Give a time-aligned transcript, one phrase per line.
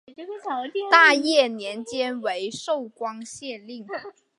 [0.89, 3.85] 大业年间为寿光县令。